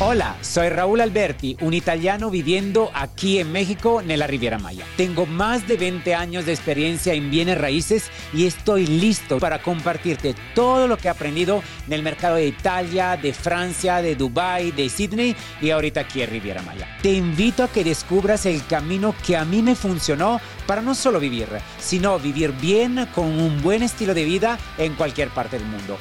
[0.00, 4.84] Hola, soy Raúl Alberti, un italiano viviendo aquí en México, en la Riviera Maya.
[4.96, 10.36] Tengo más de 20 años de experiencia en bienes raíces y estoy listo para compartirte
[10.54, 14.88] todo lo que he aprendido en el mercado de Italia, de Francia, de Dubai, de
[14.88, 16.86] Sydney y ahorita aquí en Riviera Maya.
[17.02, 21.18] Te invito a que descubras el camino que a mí me funcionó para no solo
[21.18, 21.48] vivir,
[21.80, 25.98] sino vivir bien con un buen estilo de vida en cualquier parte del mundo.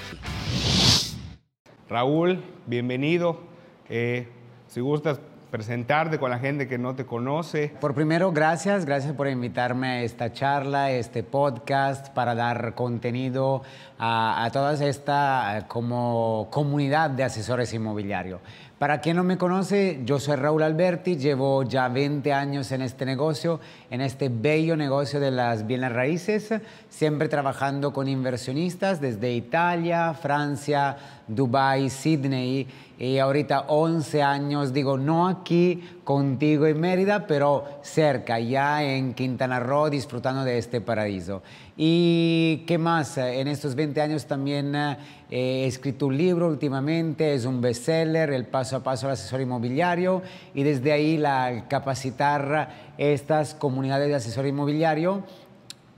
[1.89, 3.57] Raúl, bienvenido.
[3.90, 4.28] Eh,
[4.68, 5.20] si gustas
[5.52, 7.71] presentarte con la gente que no te conoce.
[7.80, 13.61] Por primero, gracias, gracias por invitarme a esta charla, este podcast, para dar contenido
[13.97, 18.42] a, a toda esta como comunidad de asesores inmobiliarios.
[18.78, 23.08] Para quien no me conoce, yo soy Raúl Alberti, llevo ya 20 años en este
[23.08, 26.54] negocio, en este bello negocio de las bienes raíces,
[26.88, 30.96] siempre trabajando con inversionistas desde Italia, Francia,
[31.28, 32.67] Dubai, Sydney
[33.00, 39.59] y ahorita 11 años, digo, no aquí contigo en Mérida, pero cerca, ya en Quintana
[39.59, 41.44] Roo, disfrutando de este paraíso.
[41.75, 43.19] ¿Y qué más?
[43.19, 44.97] En estos 20 años también eh,
[45.30, 50.23] he escrito un libro últimamente, es un bestseller, El paso a paso al asesor inmobiliario,
[50.55, 55.23] y desde ahí la capacitar estas comunidades de asesor inmobiliario,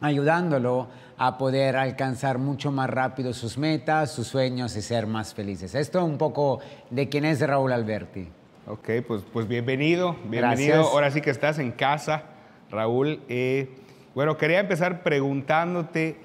[0.01, 5.75] ayudándolo a poder alcanzar mucho más rápido sus metas, sus sueños y ser más felices.
[5.75, 8.27] Esto es un poco de quién es Raúl Alberti.
[8.67, 10.83] Ok, pues, pues bienvenido, bienvenido.
[10.83, 12.23] Ahora sí que estás en casa,
[12.69, 13.19] Raúl.
[13.27, 13.69] Eh,
[14.15, 16.17] bueno, quería empezar preguntándote,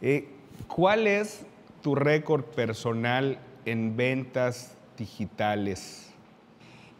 [0.00, 0.28] eh,
[0.66, 1.44] ¿cuál es
[1.82, 6.09] tu récord personal en ventas digitales?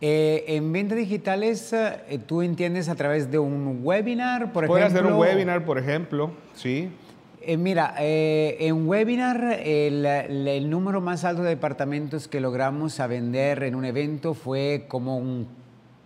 [0.00, 1.74] Eh, en ventas digitales,
[2.26, 4.68] tú entiendes a través de un webinar, por ejemplo.
[4.68, 6.90] Puede hacer un webinar, por ejemplo, sí.
[7.42, 13.62] Eh, mira, eh, en webinar el, número más alto de departamentos que logramos a vender
[13.62, 15.48] en un evento fue como un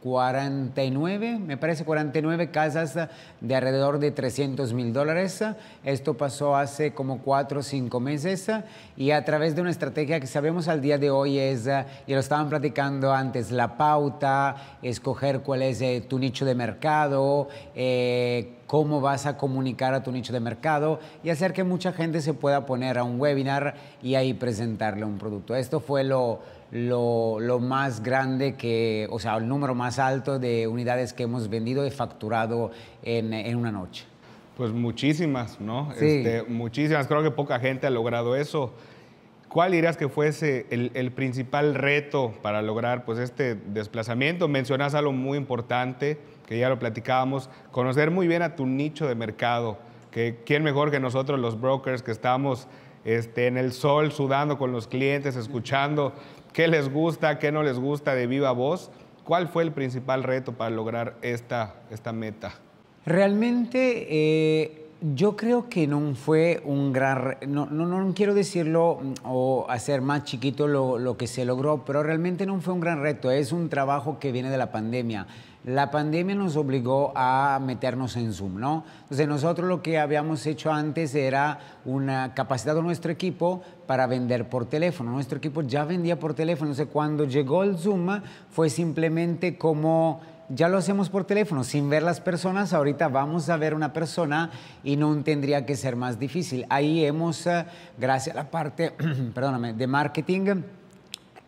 [0.05, 2.95] 49, me parece 49 casas
[3.41, 5.43] de alrededor de 300 mil dólares.
[5.83, 8.51] Esto pasó hace como cuatro o cinco meses
[8.99, 11.67] y a través de una estrategia que sabemos al día de hoy es,
[12.07, 17.49] y lo estaban platicando antes, la pauta, escoger cuál es eh, tu nicho de mercado,
[17.75, 22.21] eh, cómo vas a comunicar a tu nicho de mercado y hacer que mucha gente
[22.21, 25.55] se pueda poner a un webinar y ahí presentarle un producto.
[25.55, 26.41] Esto fue lo
[26.75, 31.87] lo, más grande que, o sea, el número más alto de unidades que hemos vendido
[31.87, 34.05] y facturado en, una noche.
[34.57, 35.93] Pues muchísimas, ¿no?
[35.93, 38.73] Este, muchísimas, creo que poca gente ha logrado eso.
[39.49, 44.49] ¿Cuál dirías que fuese el, principal reto para lograr pues, este desplazamiento?
[44.49, 49.15] Mencionas algo muy importante, que ya lo platicábamos, conocer muy bien a tu nicho de
[49.15, 49.79] mercado.
[50.11, 52.69] Que, ¿Quién mejor que nosotros los brokers que estamos
[53.05, 56.13] este, en el sol, sudando con los clientes, escuchando
[56.53, 58.91] qué les gusta, qué no les gusta de viva voz.
[59.25, 62.55] ¿Cuál fue el principal reto para lograr esta, esta meta?
[63.07, 67.37] Realmente eh, yo creo que no fue un gran...
[67.47, 71.85] No, no, no quiero decirlo mm, o hacer más chiquito lo, lo que se logró,
[71.85, 73.31] pero realmente no fue un gran reto.
[73.31, 75.27] Es un trabajo que viene de la pandemia
[75.65, 78.85] la pandemia nos obligó a meternos en Zoom, ¿no?
[79.03, 84.49] Entonces nosotros lo que habíamos hecho antes era una capacidad de nuestro equipo para vender
[84.51, 85.11] por teléfono.
[85.11, 86.71] Nuestro equipo ya vendía por teléfono.
[86.71, 88.21] Entonces cuando llegó el Zoom
[88.51, 90.21] fue simplemente como
[90.51, 94.51] ya lo hacemos por teléfono, sin ver las personas, ahorita vamos a ver una persona
[94.83, 96.67] y no tendría que ser más difícil.
[96.69, 97.65] Ahí hemos, eh,
[97.97, 98.91] gracias a la parte,
[99.35, 100.63] perdóname, de marketing,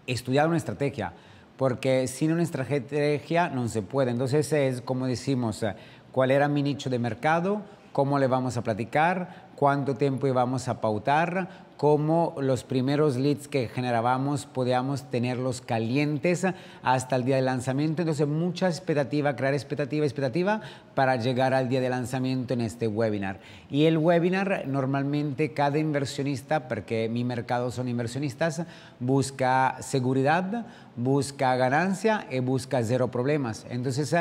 [0.06, 1.12] estudiado una estrategia
[1.56, 4.10] porque sin una estrategia no se puede.
[4.10, 5.74] Entonces es como decimos, eh,
[6.12, 7.62] cuál era mi nicho de mercado,
[7.92, 13.68] cómo le vamos a platicar, cuánto tiempo íbamos a pautar, cómo los primeros leads que
[13.68, 16.46] generábamos podíamos tenerlos calientes
[16.82, 18.02] hasta el día de lanzamiento.
[18.02, 20.60] Entonces, mucha expectativa, crear expectativa, expectativa
[20.94, 23.38] para llegar al día de lanzamiento en este webinar.
[23.70, 28.62] Y el webinar, normalmente cada inversionista, porque mi mercado son inversionistas,
[28.98, 30.66] busca seguridad,
[30.96, 33.66] busca ganancia y busca cero problemas.
[33.68, 34.14] Entonces,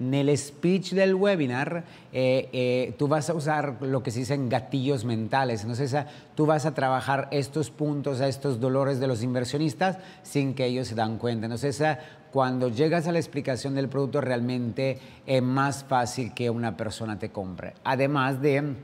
[0.00, 4.48] en el speech del webinar, eh, eh, tú vas a usar lo que se dicen
[4.48, 5.60] gatillos mentales.
[5.60, 5.94] Entonces,
[6.34, 10.94] tú vas a trabajar estos puntos, estos dolores de los inversionistas sin que ellos se
[10.94, 11.46] dan cuenta.
[11.46, 11.82] Entonces,
[12.30, 17.30] cuando llegas a la explicación del producto, realmente es más fácil que una persona te
[17.30, 17.74] compre.
[17.84, 18.74] Además de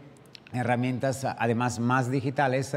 [0.52, 2.76] herramientas, además más digitales,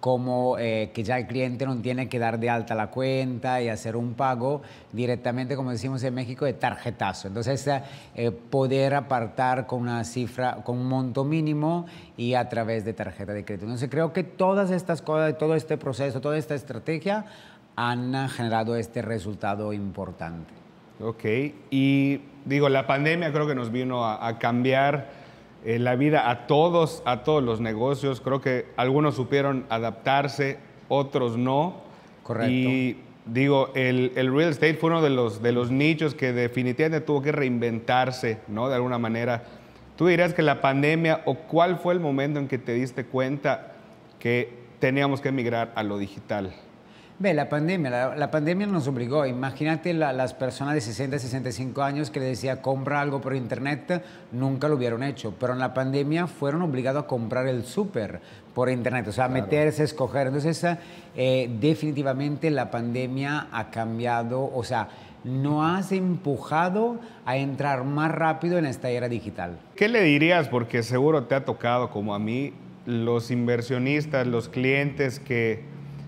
[0.00, 3.68] como eh, que ya el cliente no tiene que dar de alta la cuenta y
[3.68, 4.62] hacer un pago
[4.92, 7.28] directamente, como decimos en México, de tarjetazo.
[7.28, 7.68] Entonces,
[8.14, 11.86] eh, poder apartar con una cifra, con un monto mínimo
[12.16, 13.66] y a través de tarjeta de crédito.
[13.66, 17.26] Entonces, creo que todas estas cosas, todo este proceso, toda esta estrategia
[17.76, 20.60] han generado este resultado importante.
[21.02, 21.24] Ok,
[21.70, 25.19] y digo, la pandemia creo que nos vino a, cambiar
[25.64, 28.20] eh, la vida a todos, a todos los negocios.
[28.20, 30.58] Creo que algunos supieron adaptarse,
[30.88, 31.82] otros no.
[32.22, 32.50] Correcto.
[32.50, 32.96] Y
[33.26, 37.22] digo, el, el, real estate fue uno de los, de los nichos que definitivamente tuvo
[37.22, 38.68] que reinventarse, ¿no?
[38.68, 39.44] De alguna manera.
[39.96, 43.74] ¿Tú dirías que la pandemia o cuál fue el momento en que te diste cuenta
[44.18, 46.54] que teníamos que emigrar a lo digital?
[47.20, 49.26] Ve, la pandemia, la, pandemia nos obligó.
[49.26, 54.02] Imagínate las personas de 60, 65 años que le decía compra algo por internet,
[54.32, 55.34] nunca lo hubieran hecho.
[55.38, 58.22] Pero en la pandemia fueron obligados a comprar el súper
[58.54, 60.28] por internet, o sea, meterse, escoger.
[60.28, 60.64] Entonces,
[61.14, 64.88] eh, definitivamente la pandemia ha cambiado, o sea,
[65.22, 69.58] no has empujado a entrar más rápido en esta era digital.
[69.76, 70.48] ¿Qué le dirías?
[70.48, 72.54] Porque seguro te ha tocado, como a mí,
[72.86, 75.60] los inversionistas, los clientes que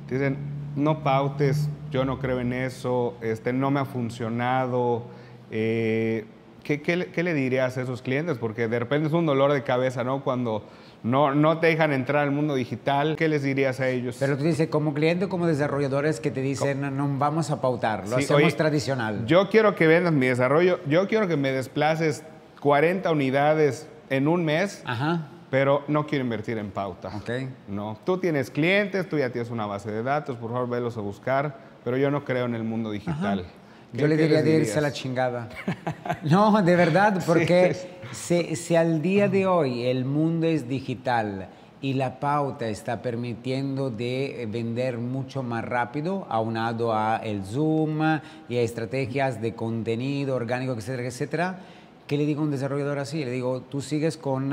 [0.09, 5.05] dicen, no pautes, yo no creo en eso, este, no me ha funcionado.
[5.51, 6.25] Eh,
[6.63, 8.39] ¿qué, le dirías a esos clientes?
[8.39, 10.23] Porque de repente es un dolor de cabeza, ¿no?
[10.23, 10.65] Cuando
[11.03, 14.17] no, no te dejan entrar al mundo digital, ¿qué les dirías a ellos?
[14.19, 18.09] Pero tú dices, como cliente o como desarrolladores que te dicen, no vamos a pautar,
[18.09, 19.27] lo hacemos tradicional.
[19.27, 22.25] Yo quiero que vendas mi desarrollo, yo quiero que me desplaces
[22.61, 24.83] 40 unidades en un mes.
[24.87, 27.15] Ajá pero no quiero invertir en pauta.
[27.15, 27.47] Okay.
[27.69, 31.03] No, tú tienes clientes, tú ya tienes una base de datos, por favor, velos a
[31.03, 33.45] buscar, pero yo no creo en el mundo digital.
[33.93, 35.51] Yo le diría de irse a la chingada.
[36.23, 37.77] no, de verdad, porque
[38.13, 41.51] si, al día de hoy el mundo es digital
[41.83, 48.01] y la pauta está permitiendo de vender mucho más rápido, aunado a el Zoom
[48.49, 51.59] y a estrategias de contenido orgánico, etcétera, etcétera,
[52.07, 53.23] ¿qué le digo a un desarrollador así?
[53.23, 54.51] Le digo, tú sigues con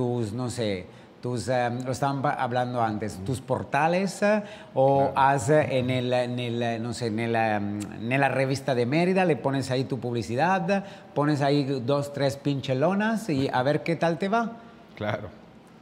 [0.00, 0.86] tus, no sé,
[1.20, 4.42] tus, em, lo estaban hablando antes, tus portales eh,
[4.72, 7.80] o haz en el, en el, no sé, en, el, em,
[8.10, 13.28] en, la revista de Mérida, le pones ahí tu publicidad, pones ahí dos, tres pinchelonas
[13.28, 14.56] y a ver qué tal te va.
[14.96, 15.28] Claro.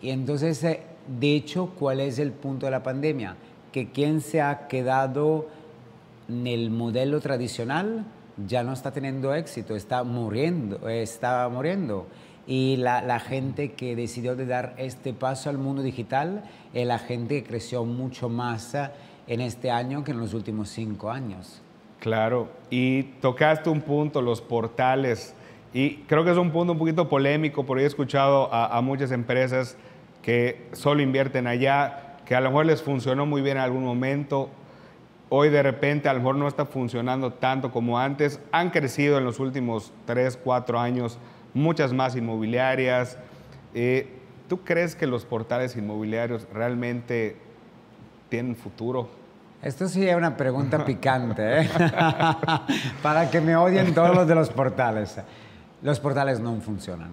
[0.03, 3.37] Y entonces, eh, de hecho, ¿cuál es el punto de la pandemia?
[3.71, 5.47] Que quien se ha quedado
[6.29, 8.05] en el modelo tradicional
[8.49, 12.09] ya no está teniendo éxito, está muriendo, está muriendo
[12.49, 16.43] y la, gente que decidió de dar este paso al mundo digital
[16.73, 18.89] es la gente que creció mucho más eh,
[19.27, 21.61] en este año que en los últimos cinco años.
[22.01, 25.35] Claro, y tocaste un punto, los portales,
[25.75, 29.13] y creo que es un punto un poquito polémico, porque he escuchado a, a muchas
[29.13, 29.77] empresas
[30.23, 34.49] que solo invierten allá, que a lo mejor les funcionó muy bien en algún momento,
[35.29, 39.25] hoy de repente a lo mejor no está funcionando tanto como antes, han crecido en
[39.25, 41.19] los últimos tres, cuatro años
[41.55, 43.19] muchas más inmobiliarias.
[43.75, 44.09] Eh,
[44.49, 47.37] ¿Tú crees que los portales inmobiliarios realmente
[48.29, 49.09] tienen futuro?
[49.63, 51.71] Esto sí es una pregunta picante, ¿eh?
[53.03, 55.21] para que me odien todos los de los portales.
[55.83, 57.11] Los portales no funcionan.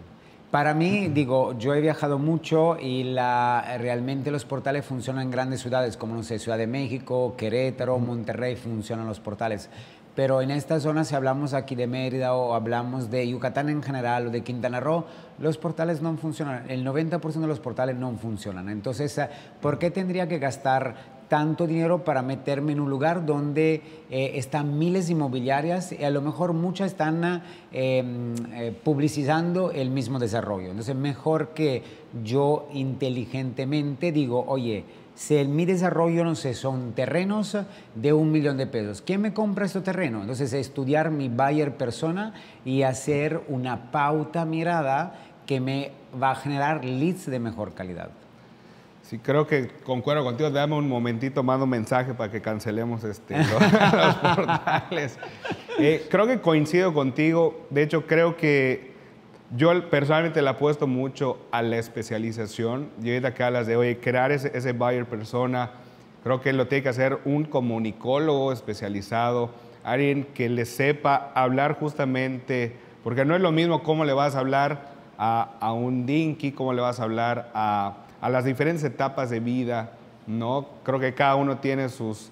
[0.52, 5.60] Para mí, digo, yo he viajado mucho y la, realmente los portales funcionan en grandes
[5.60, 9.70] ciudades, como no sé, Ciudad de México, Querétaro, Monterrey, funcionan los portales
[10.16, 14.28] pero en esta zona, si hablamos aquí de Mérida o hablamos de Yucatán en general
[14.28, 15.04] o de Quintana Roo,
[15.40, 16.70] los portales no funcionan.
[16.70, 18.70] El 90% de los portales no funcionan.
[18.70, 19.28] Entonces, eh,
[19.62, 24.78] ¿por qué tendría que gastar tanto dinero para meterme en un lugar donde eh, están
[24.78, 30.70] miles de inmobiliarias y a lo mejor muchas están em, eh, publicizando el mismo desarrollo?
[30.70, 31.84] Entonces, mejor que
[32.24, 34.86] yo inteligentemente digo, oye,
[35.48, 37.58] mi desarrollo, no sé, son terrenos
[37.96, 39.02] de un millón de pesos.
[39.02, 40.22] ¿Quién me compra este terreno?
[40.22, 42.34] Entonces, estudiar mi buyer persona
[42.66, 45.92] y hacer una pauta mirada que me
[46.22, 48.10] va a generar leads de mejor calidad.
[49.04, 50.50] Sí, creo que concuerdo contigo.
[50.50, 55.20] Dame un momentito, mando un mensaje para que cancelemos este, los, portales.
[55.78, 57.68] Eh, creo que coincido contigo.
[57.70, 58.95] De hecho, creo que
[59.56, 62.90] yo personalmente le apuesto mucho a la especialización.
[63.02, 65.72] Y ahorita que hablas de, oye, crear ese, ese buyer persona,
[66.24, 69.52] creo que lo tiene que hacer un comunicólogo especializado,
[69.84, 74.40] alguien que le sepa hablar justamente, porque no es lo mismo cómo le vas a
[74.40, 79.30] hablar a, a un dinky, cómo le vas a hablar a, a, las diferentes etapas
[79.30, 79.92] de vida,
[80.26, 80.68] ¿no?
[80.84, 82.32] Creo que cada uno tiene sus,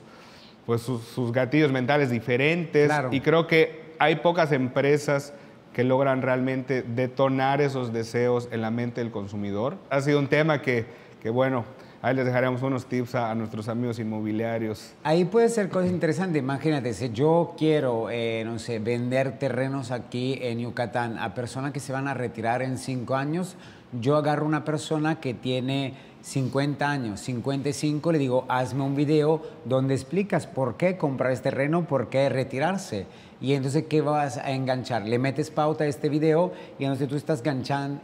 [0.66, 5.34] pues sus, sus gatillos mentales diferentes y creo que hay pocas empresas
[5.74, 9.76] que logran realmente detonar esos deseos en la mente del consumidor.
[9.90, 10.86] Ha sido un tema que,
[11.22, 11.66] que bueno,
[12.04, 14.94] ahí les dejaremos unos tips a, nuestros amigos inmobiliarios.
[15.04, 16.38] Ahí puede ser cosa interesante.
[16.38, 21.80] Imagínate, si yo quiero, eh, no sé, vender terrenos aquí en Yucatán a personas que
[21.80, 23.56] se van a retirar en cinco años,
[24.00, 29.94] yo agarro una persona que tiene 50 años, 55, le digo, hazme un video donde
[29.94, 33.06] explicas por qué comprar este terreno, por qué retirarse.
[33.44, 35.06] Y entonces, ¿qué vas a enganchar?
[35.06, 37.44] Le metes pauta a este video y entonces tú estás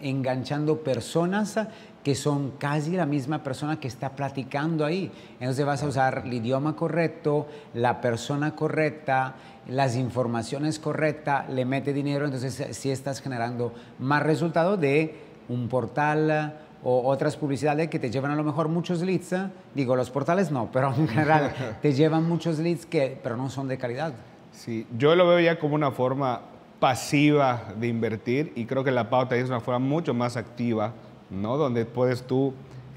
[0.01, 1.57] enganchando personas
[2.03, 5.09] que son casi la misma persona que está platicando ahí.
[5.39, 9.35] Entonces vas a usar el idioma correcto, la persona correcta,
[9.69, 15.15] las informaciones correctas, le mete dinero, entonces sí estás generando más resultados de
[15.47, 16.53] un portal
[16.83, 19.33] o otras publicidades que te llevan a lo mejor muchos leads.
[19.73, 23.69] Digo, los portales no, pero en general te llevan muchos leads que, pero no son
[23.69, 24.11] de calidad.
[24.59, 26.41] Sí, yo lo veo ya como una forma
[26.81, 30.91] pasiva de invertir y creo que la pauta es una forma mucho más activa,
[31.29, 31.55] ¿no?
[31.55, 32.53] Donde puedes tú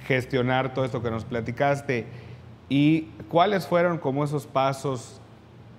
[0.09, 2.07] gestionar todo esto que nos platicaste.
[2.69, 5.21] ¿Y cuáles fueron como esos pasos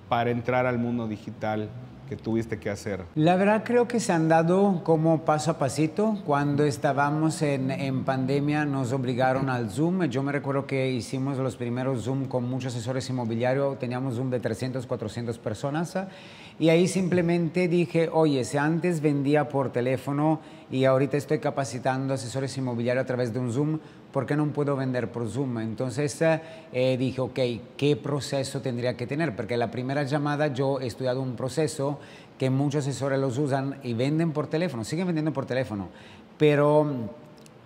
[0.08, 1.68] para entrar al mundo digital?
[2.08, 3.02] Que tuviste que hacer?
[3.16, 6.18] La verdad creo que se han dado como paso a pasito.
[6.26, 10.06] Cuando estábamos en, en, pandemia nos obligaron al Zoom.
[10.06, 13.80] Yo me recuerdo que hicimos los primeros Zoom con muchos asesores inmobiliarios.
[13.80, 15.98] Teníamos Zoom de 300, 400 personas.
[16.60, 20.40] Y ahí simplemente dije, oye, si antes vendía por teléfono
[20.74, 23.78] y ahorita estoy capacitando asesores inmobiliarios a través de un Zoom,
[24.12, 25.60] ¿por qué no puedo vender por Zoom?
[25.60, 27.40] Entonces eh, dije, ok,
[27.78, 29.36] ¿qué proceso tendría que tener?
[29.36, 32.00] Porque la primera llamada yo he estudiado un proceso
[32.40, 35.90] que muchos asesores los usan y venden por teléfono, siguen vendiendo por teléfono,
[36.40, 36.88] pero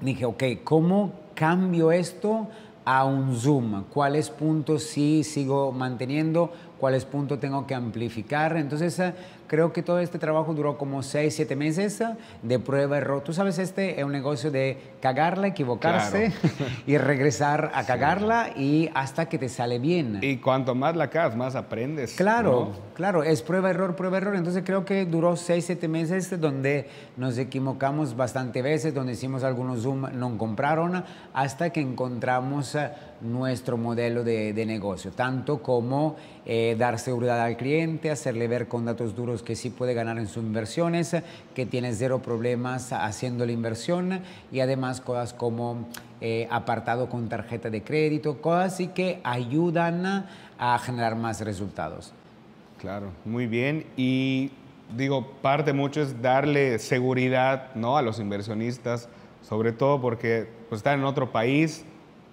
[0.02, 2.50] dije, ok, ¿cómo cambio esto
[2.84, 3.86] a un Zoom?
[3.86, 6.52] ¿Cuáles puntos sí sigo manteniendo?
[6.78, 8.58] ¿Cuáles puntos tengo que amplificar?
[8.58, 9.02] Entonces
[9.48, 12.04] Creo que todo este trabajo duró como 6, 7 meses
[12.44, 13.22] de prueba error.
[13.24, 16.34] Tú sabes, este es un negocio de cagarla, equivocarse
[16.86, 20.20] y regresar a cagarla y hasta que te sale bien.
[20.22, 22.14] Y cuanto más la cagas, más aprendes.
[22.16, 24.36] Claro, claro, es prueba error, prueba error.
[24.36, 29.84] Entonces creo que duró 6, 7 meses donde nos equivocamos bastante veces, donde hicimos algunos
[29.84, 32.78] Zoom, no compraron, hasta que encontramos
[33.22, 39.16] nuestro modelo de, negocio, tanto como eh, dar seguridad al cliente, hacerle ver con datos
[39.16, 41.16] duros que sí puede ganar en sus inversiones,
[41.56, 44.22] que tiene cero problemas haciendo la inversión
[44.52, 45.88] y además cosas como
[46.22, 50.28] eh, apartado con tarjeta de crédito, cosas así que ayudan
[50.60, 52.14] a generar más resultados.
[52.80, 53.86] Claro, muy bien.
[53.96, 54.52] Y
[54.96, 57.98] digo, parte mucho es darle seguridad ¿no?
[57.98, 59.10] a los inversionistas,
[59.42, 61.86] sobre todo porque pues, están en otro país,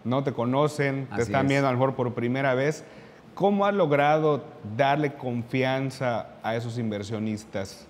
[0.04, 2.84] no te conocen, te están viendo a lo mejor por primera vez.
[3.34, 4.44] ¿Cómo has logrado
[4.76, 7.88] darle confianza a esos inversionistas?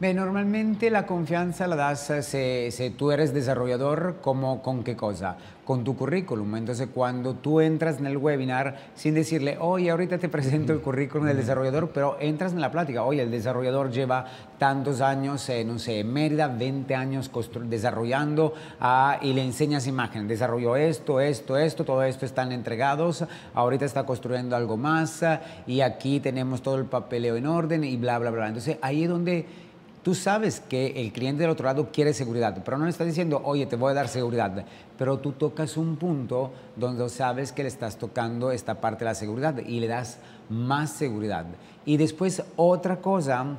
[0.00, 5.36] Normalmente la confianza la das eh, si, tú eres desarrollador, como, ¿con qué cosa?
[5.64, 6.56] Con tu currículum.
[6.56, 11.26] Entonces, cuando tú entras en el webinar sin decirle, oye, ahorita te presento el currículum
[11.26, 14.26] del desarrollador, pero entras en la plática, oye, el desarrollador lleva
[14.58, 17.30] tantos años, eh, no sé, en Mérida, 20 años
[17.62, 23.24] desarrollando ah, y le enseñas imagen, desarrolló esto, esto, esto, todo esto están entregados,
[23.54, 25.24] ahorita está construyendo algo más
[25.66, 28.48] y aquí tenemos todo el papeleo en orden y bla, bla, bla.
[28.48, 29.63] Entonces, ahí es donde
[30.04, 33.40] Tú sabes que el cliente del otro lado quiere seguridad, pero no le está diciendo,
[33.42, 34.66] oye, te voy a dar seguridad.
[34.98, 39.14] Pero tú tocas un punto donde sabes que le estás tocando esta parte de la
[39.14, 40.18] seguridad y le das
[40.50, 41.46] más seguridad.
[41.86, 43.56] Y después otra cosa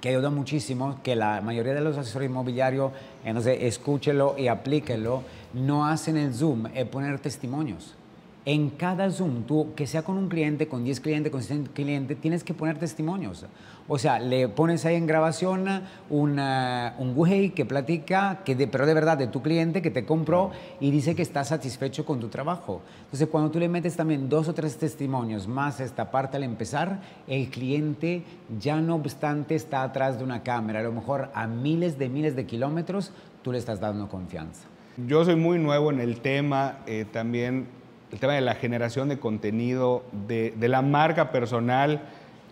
[0.00, 2.92] que ayuda muchísimo, que la mayoría de los asesores inmobiliarios,
[3.24, 7.96] entonces escúchelo y aplíquelo, no hacen el Zoom, es poner testimonios.
[8.46, 12.20] En cada Zoom, tú, que sea con un cliente, con 10 clientes, con 100 clientes,
[12.20, 13.46] tienes que poner testimonios.
[13.88, 15.66] O sea, le pones ahí en grabación
[16.10, 20.04] una, un güey que platica, que de, pero de verdad de tu cliente que te
[20.04, 22.82] compró y dice que está satisfecho con tu trabajo.
[23.04, 27.00] Entonces, cuando tú le metes también dos o tres testimonios más esta parte al empezar,
[27.26, 28.24] el cliente
[28.60, 32.36] ya no obstante está atrás de una cámara, a lo mejor a miles de miles
[32.36, 33.10] de kilómetros,
[33.42, 34.66] tú le estás dando confianza.
[35.06, 37.66] Yo soy muy nuevo en el tema, eh, también
[38.14, 42.00] el tema de la generación de contenido, de, de la marca personal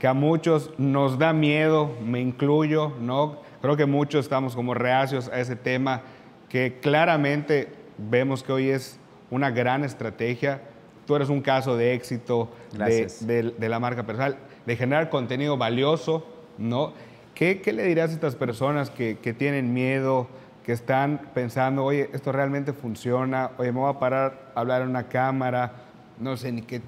[0.00, 3.38] que a muchos nos da miedo, me incluyo, ¿no?
[3.60, 6.02] Creo que muchos estamos como reacios a ese tema,
[6.48, 8.98] que claramente vemos que hoy es
[9.30, 10.62] una gran estrategia.
[11.06, 16.26] Tú eres un caso de éxito de, la marca personal, de generar contenido valioso,
[16.58, 16.92] ¿no?
[17.36, 20.26] ¿Qué, le dirías a estas personas que, que, tienen miedo,
[20.64, 24.88] que están pensando, oye, esto realmente funciona, oye, me voy a parar a hablar en
[24.88, 25.72] una cámara,
[26.18, 26.80] no sé ni qué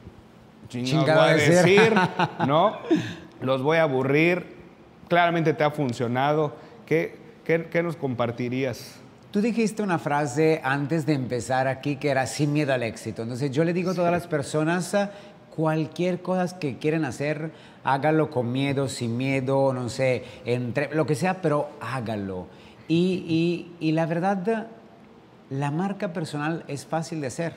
[0.69, 1.93] chingada a decir,
[2.47, 2.79] ¿no?
[3.41, 4.55] Los voy a aburrir.
[5.09, 6.55] Claramente te ha funcionado.
[6.87, 8.97] ¿Qué, qué, nos compartirías?
[9.31, 13.23] Tú dijiste una frase antes de empezar aquí que era sin miedo al éxito.
[13.23, 14.97] Entonces yo le digo a todas las personas,
[15.55, 17.51] cualquier cosa que quieren hacer,
[17.83, 22.47] hágalo con miedo, sin miedo, no sé, entre, lo que sea, pero hágalo.
[22.89, 24.69] Y, y, y la verdad,
[25.51, 27.55] La marca personal es fácil de hacer.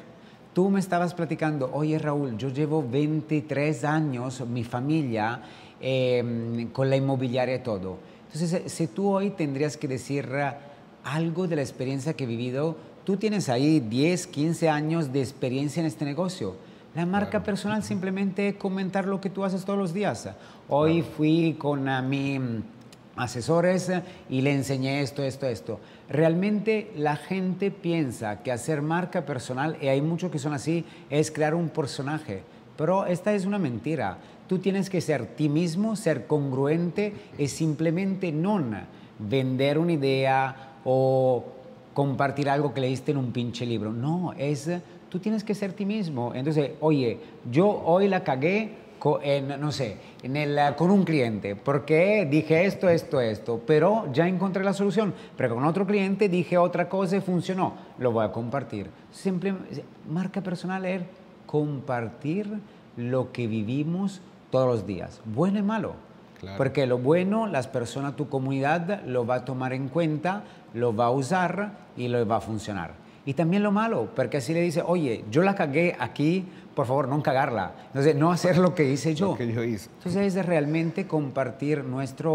[0.54, 5.42] Tú me estabas platicando, oye Raúl, yo llevo 23 años, mi familia,
[5.80, 7.98] em, con la inmobiliaria y todo.
[8.26, 10.28] Entonces, si tú hoy tendrías que decir
[11.04, 15.80] algo de la experiencia que he vivido, tú tienes ahí 10, 15 años de experiencia
[15.80, 16.56] en este negocio.
[16.94, 20.28] La marca personal simplemente comentar lo que tú haces todos los días.
[20.68, 22.40] Hoy fui con a mi
[23.18, 23.92] asesores
[24.30, 25.80] y le enseñé esto, esto, esto.
[26.10, 31.32] Realmente la gente piensa que hacer marca personal, y hay muchos que son así, es
[31.32, 32.44] crear un personaje.
[32.78, 34.18] Pero esta es una mentira.
[34.48, 38.64] Tú tienes que ser ti mismo, ser congruente y simplemente no
[39.20, 41.44] vender una idea o
[41.94, 43.92] compartir algo que leíste en un pinche libro.
[43.92, 44.70] No, es
[45.10, 46.34] tú tienes que ser ti mismo.
[46.36, 47.20] Entonces, oye,
[47.52, 53.22] yo hoy la cagué no sé, en el, con un cliente, porque dije esto, esto,
[53.22, 55.14] esto, pero ya encontré la solución.
[55.36, 57.74] Pero con otro cliente dije otra cosa y funcionó.
[58.00, 58.90] Lo voy a compartir.
[59.12, 59.56] Simple,
[60.10, 61.02] marca personal es
[61.46, 62.60] compartir
[62.98, 66.08] lo que vivimos todos los días, bueno y malo.
[66.56, 71.06] Porque lo bueno, las personas, tu comunidad lo va a tomar en cuenta, lo va
[71.06, 72.94] a usar y lo va a funcionar.
[73.26, 76.46] Y también lo malo, porque así le dice, oye, yo la cagué aquí,
[76.78, 77.72] por favor, no cagarla.
[77.88, 79.30] Entonces, no hacer lo que hice yo.
[79.30, 79.90] Lo que yo hice.
[79.98, 82.30] Entonces, es realmente compartir nuestra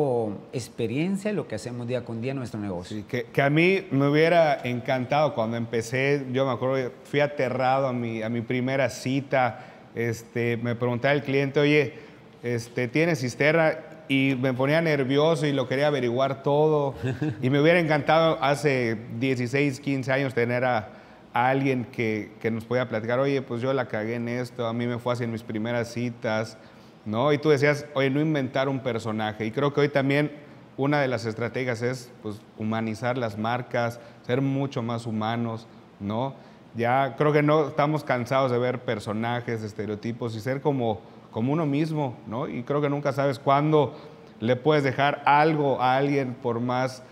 [0.52, 3.04] experiencia y lo que hacemos día con día en nuestro negocio.
[3.06, 7.92] que, que, a mí me hubiera encantado cuando empecé, yo me acuerdo, fui aterrado a
[7.92, 9.60] mi, a mi primera cita,
[9.94, 11.94] este, me preguntaba el cliente, oye,
[12.42, 13.78] este, ¿tienes cisterna?
[14.08, 16.96] Y me ponía nervioso y lo quería averiguar todo.
[17.42, 21.01] Y me hubiera encantado hace 16, 15 años tener a,
[21.32, 24.86] alguien que, que, nos podía platicar, oye, pues yo la cagué en esto, a mí
[24.86, 26.58] me fue así en mis primeras citas,
[27.04, 27.32] ¿no?
[27.32, 29.46] Y tú decías, oye, no inventar un personaje.
[29.46, 30.32] Y creo que hoy también
[30.76, 35.66] una de las estrategias es pues, humanizar las marcas, ser mucho más humanos,
[36.00, 36.34] ¿no?
[36.74, 41.00] Ya creo que no estamos cansados de ver personajes, estereotipos y ser como
[41.32, 42.46] como uno mismo, ¿no?
[42.46, 43.96] Y creo que nunca sabes cuándo
[44.38, 47.02] le puedes dejar algo a alguien por más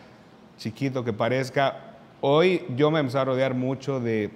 [0.59, 1.89] chiquito que parezca.
[2.20, 4.30] Hoy yo me empecé a rodear mucho de,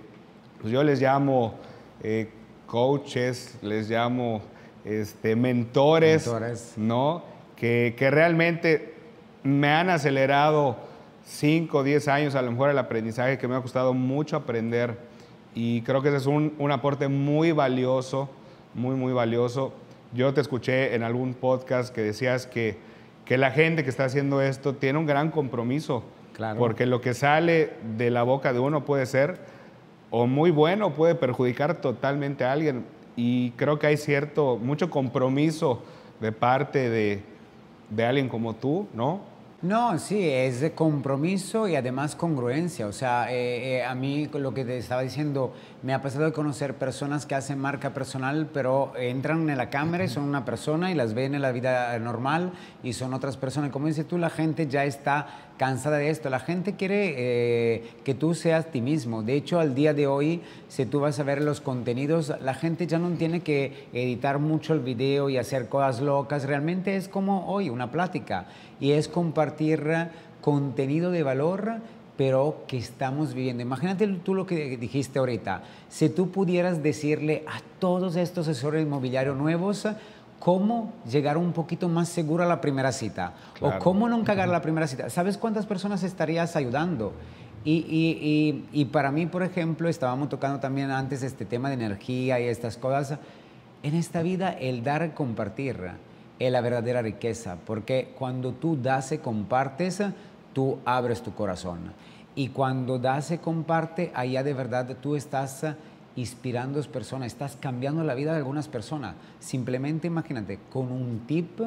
[0.60, 1.54] pues yo les llamo
[2.02, 2.30] eh,
[2.66, 4.42] coaches, les llamo
[4.84, 6.30] este, mentores,
[6.76, 7.22] ¿no?
[7.56, 8.94] Que, que, realmente
[9.42, 10.76] me han acelerado
[11.26, 14.98] 5 o 10 años a lo mejor el aprendizaje que me ha costado mucho aprender
[15.54, 18.28] y creo que ese es un, un aporte muy valioso
[18.74, 19.72] muy, muy valioso.
[20.12, 22.76] Yo te escuché en algún podcast que decías que,
[23.24, 26.02] que la gente que está haciendo esto tiene un gran compromiso.
[26.34, 26.58] Claro.
[26.58, 29.38] Porque lo que sale de la boca de uno puede ser
[30.10, 32.84] o muy bueno, puede perjudicar totalmente a alguien.
[33.16, 35.82] Y creo que hay cierto, mucho compromiso
[36.20, 37.22] de parte de,
[37.90, 39.20] de alguien como tú, ¿no?
[39.62, 42.86] No, sí, es de compromiso y además congruencia.
[42.86, 46.32] O sea, eh, eh, a mí lo que te estaba diciendo, me ha pasado de
[46.32, 50.90] conocer personas que hacen marca personal, pero entran en la cámara y son una persona
[50.90, 53.70] y las ven en la vida normal y son otras personas.
[53.70, 55.26] Como dices tú, la gente ya está
[55.58, 56.30] cansada de esto.
[56.30, 59.22] La gente quiere eh, que tú seas ti mismo.
[59.22, 62.86] De hecho, al día de hoy, si tú vas a ver los contenidos, la gente
[62.86, 66.46] ya no tiene que editar mucho el video y hacer cosas locas.
[66.46, 68.46] Realmente es como hoy, una plática.
[68.80, 70.08] Y es compartir
[70.40, 71.80] contenido de valor
[72.16, 73.62] pero que estamos viviendo.
[73.62, 75.62] Imagínate tú lo que dijiste ahorita.
[75.88, 79.87] Si tú pudieras decirle a todos estos asesores inmobiliarios nuevos,
[80.38, 84.61] cómo llegar un poquito más seguro a la primera cita o cómo no cagar la
[84.61, 85.09] primera cita.
[85.09, 87.14] ¿Sabes cuántas personas estarías ayudando?
[87.64, 92.44] Y, y, para mí, por ejemplo, estábamos tocando también antes este tema de energía y
[92.44, 93.18] estas cosas.
[93.83, 95.79] En esta vida, el dar y compartir
[96.38, 100.03] es la verdadera riqueza, porque cuando tú das y compartes,
[100.54, 101.92] tú abres tu corazón.
[102.34, 105.66] Y cuando das y comparte, allá de verdad tú estás
[106.16, 109.14] inspirando a personas, estás cambiando la vida de algunas personas.
[109.38, 111.60] Simplemente imagínate, con un tip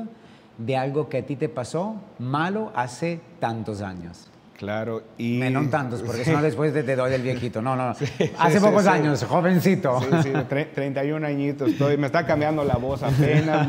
[0.58, 4.30] de algo que a ti te pasó malo hace tantos años.
[4.58, 5.38] Claro, y...
[5.52, 7.62] No tantos, porque si no después te, doy del viejito.
[7.62, 7.94] No, no,
[8.40, 10.02] hace pocos años, jovencito.
[10.02, 10.32] Sí, sí,
[10.74, 13.68] 31 añitos estoy, me está cambiando la voz apenas,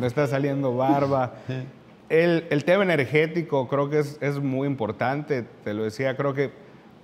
[0.00, 1.34] me, está saliendo barba.
[2.08, 6.50] El, tema energético creo que es, es muy importante, te lo decía, creo que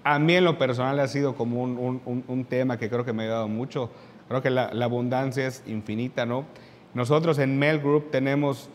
[0.05, 3.27] a mí en lo personal ha sido como un, tema que creo que me ha
[3.27, 3.91] ayudado mucho.
[4.29, 6.45] Creo que la, abundancia es infinita, ¿no?
[6.95, 8.71] Nosotros en Mel Group tenemos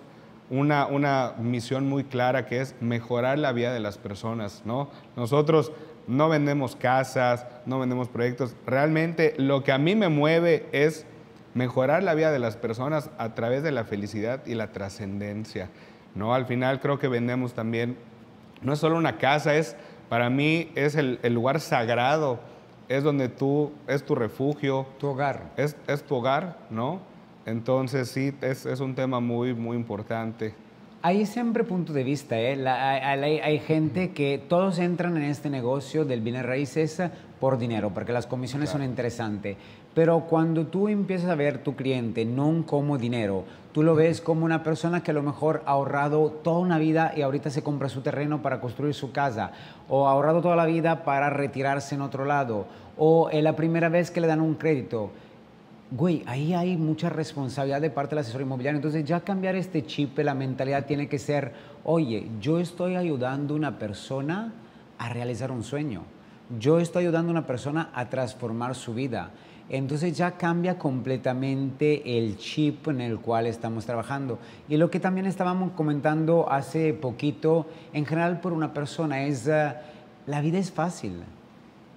[0.49, 4.89] una, una, misión muy clara que es mejorar la vida de las personas, ¿no?
[5.15, 5.71] Nosotros
[6.07, 8.55] no vendemos casas, no vendemos proyectos.
[8.67, 11.05] Realmente lo que a mí me mueve es
[11.53, 15.69] mejorar la vida de las personas a través de la felicidad y la trascendencia,
[16.15, 16.33] ¿no?
[16.33, 17.97] Al final creo que vendemos también,
[18.61, 19.75] no es solo una casa, es
[20.09, 22.39] Para mí es el, lugar sagrado,
[22.87, 24.85] es donde tú, es tu refugio.
[24.99, 25.51] Tu hogar.
[25.57, 26.99] Es, es tu hogar, ¿no?
[27.45, 30.53] Entonces sí, es, es un tema muy, muy importante.
[31.05, 32.39] Hay siempre punto de vista.
[32.39, 32.65] ¿eh?
[32.65, 37.01] hay, gente que todos entran en este negocio del bienes raíces
[37.41, 39.57] por dinero, porque las comisiones son interesantes.
[39.93, 44.45] Pero cuando tú empiezas a ver tu cliente no como dinero, tú lo ves como
[44.45, 47.89] una persona que a lo mejor ha ahorrado toda una vida y ahorita se compra
[47.89, 49.51] su terreno para construir su casa,
[49.87, 52.65] o ha ahorrado toda la vida para retirarse en otro lado,
[52.97, 55.11] o es la primera vez que le dan un crédito
[55.95, 58.77] güey, ahí hay mucha responsabilidad de parte del asesor inmobiliario.
[58.77, 61.53] Entonces ya cambiar este chip, la mentalidad tiene que ser,
[61.83, 64.53] oye, yo estoy ayudando a una persona
[64.97, 66.03] a realizar un sueño.
[66.59, 69.31] Yo estoy ayudando a una persona a transformar su vida.
[69.69, 74.37] Entonces ya cambia completamente el chip en el cual estamos trabajando.
[74.67, 79.73] Y lo que también estábamos comentando hace poquito, en general por una persona, es, uh,
[80.27, 81.23] la vida es fácil.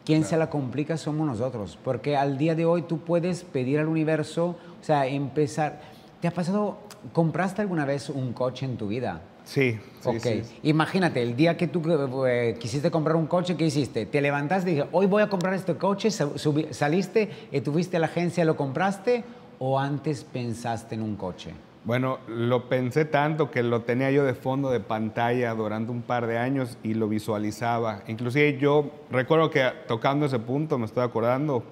[0.05, 3.88] Quien se la complica somos nosotros, porque al día de hoy tú puedes pedir al
[3.88, 5.81] universo, o sea, empezar.
[6.20, 6.79] ¿Te ha pasado,
[7.12, 9.20] compraste alguna vez un coche en tu vida?
[9.47, 10.43] Sí, sí, okay.
[10.65, 11.81] Imagínate, el día que tú
[12.27, 14.05] eh, quisiste comprar un coche, ¿qué hiciste?
[14.05, 18.07] Te levantaste y dije, hoy voy a comprar este coche, saliste, y tuviste a la
[18.07, 19.23] agencia, lo compraste,
[19.61, 21.53] o antes pensaste en un coche?
[21.85, 26.27] Bueno, lo pensé tanto que lo tenía yo de fondo de pantalla durante un par
[26.27, 28.03] de años y lo visualizaba.
[28.09, 31.63] Inclusive yo recuerdo que tocando ese punto, me estoy acordando,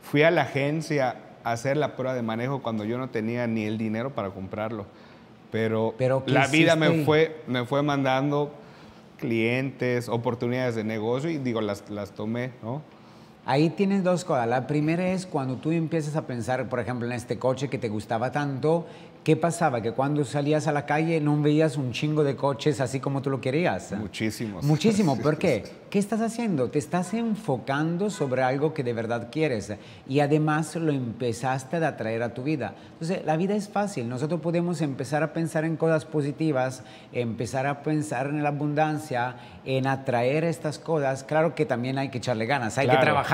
[0.00, 3.64] fui a la agencia a hacer la prueba de manejo cuando yo no tenía ni
[3.64, 4.86] el dinero para comprarlo.
[5.54, 5.94] Pero,
[6.26, 8.52] la vida me fue, me fue mandando
[9.18, 12.82] clientes, oportunidades de negocio y digo, las, las tomé, ¿no?
[13.46, 14.48] Ahí tienes dos cosas.
[14.48, 17.88] La primera es cuando tú empiezas a pensar, por ejemplo, en este coche que te
[17.88, 18.86] gustaba tanto
[19.24, 19.80] ¿Qué pasaba?
[19.80, 23.30] Que cuando salías a la calle no veías un chingo de coches así como tú
[23.30, 23.92] lo querías.
[23.92, 24.62] Muchísimos.
[24.62, 25.18] Muchísimo.
[25.22, 25.64] ¿Por qué?
[25.88, 26.68] ¿Qué estás haciendo?
[26.68, 29.72] Te estás enfocando sobre algo que de verdad quieres
[30.06, 32.74] y además lo empezaste a atraer a tu vida.
[32.92, 34.10] Entonces, la vida es fácil.
[34.10, 39.86] Nosotros podemos empezar a pensar en cosas positivas, empezar a pensar en la abundancia, en
[39.86, 41.24] atraer estas cosas.
[41.24, 43.33] Claro que también hay que echarle ganas, hay que trabajar.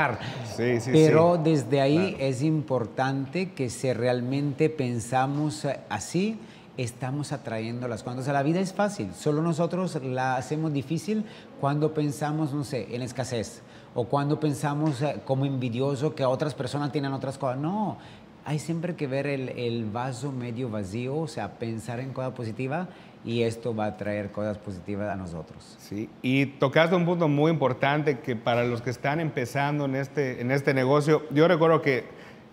[0.57, 6.39] Sí, sí, Pero desde ahí es importante que si realmente pensamos así
[6.77, 8.27] estamos atrayendo las cosas.
[8.29, 11.25] la vida es fácil, solo nosotros la hacemos difícil
[11.61, 13.63] cuando pensamos, no sé, en escasez
[13.95, 17.59] o cuando pensamos eh, como envidioso que otras personas tienen otras cosas.
[17.59, 17.99] No,
[18.45, 22.89] hay siempre que ver el, vaso medio vacío, o sea, pensar en cosas positivas
[23.25, 25.77] y esto va a traer cosas positivas a nosotros.
[25.79, 30.41] Sí, y tocaste un punto muy importante que para los que están empezando en este,
[30.41, 32.05] en este negocio, yo recuerdo que,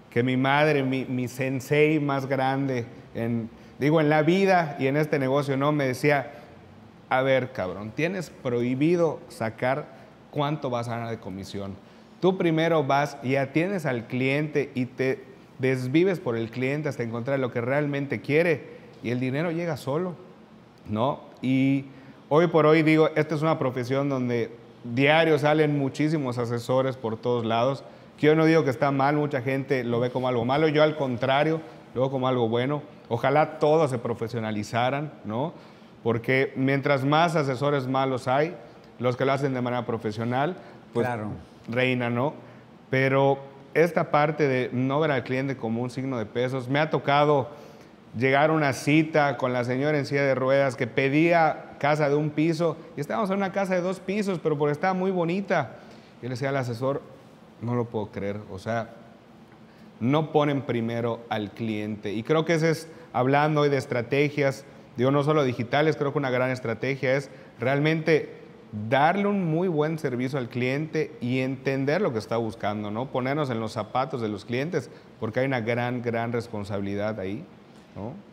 [0.10, 3.50] que mi madre, mi, mi sensei más grande, en,
[3.80, 5.72] digo, en la vida y en este negocio, ¿no?
[5.72, 6.32] Me decía,
[7.10, 9.86] a ver, cabrón, tienes prohibido sacar
[10.32, 11.76] cuánto vas a ganar de comisión.
[12.20, 15.24] Tú primero vas y atiendes al cliente y te
[15.60, 20.16] desvives por el cliente hasta encontrar lo que realmente quiere y el dinero llega solo,
[20.90, 21.22] ¿no?
[21.42, 21.86] Y
[22.30, 24.52] hoy por hoy digo, esta es una profesión donde
[24.84, 27.84] diario salen muchísimos asesores por todos lados,
[28.18, 30.84] que yo no digo que está mal, mucha gente lo ve como algo malo, yo
[30.84, 31.62] al contrario,
[31.94, 35.54] lo veo como algo bueno Ojalá todos se profesionalizaran, ¿no?
[36.04, 38.56] Porque mientras más asesores malos hay,
[39.00, 40.58] los que lo hacen de manera profesional,
[40.94, 41.08] pues
[41.70, 42.34] reina, ¿no?
[42.90, 43.40] Pero
[43.74, 47.50] esta parte de no ver al cliente como un signo de pesos, me ha tocado
[48.18, 52.16] llegar a una cita con la señora en silla de ruedas que pedía casa de
[52.16, 55.78] un piso y estábamos en una casa de dos pisos, pero porque estaba muy bonita.
[56.22, 57.02] Y le decía al asesor,
[57.62, 58.90] no lo puedo creer, o sea,
[60.00, 62.14] no ponen primero al cliente.
[62.14, 64.66] Y creo que ese es hablando hoy de estrategias,
[64.96, 68.38] digo, no solo digitales, creo que una gran estrategia es realmente
[68.90, 73.12] darle un muy buen servicio al cliente y entender lo que está buscando, ¿no?
[73.12, 74.90] Ponernos en los zapatos de los clientes,
[75.20, 77.46] porque hay una gran, gran responsabilidad ahí.